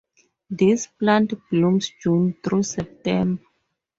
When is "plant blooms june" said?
0.87-2.35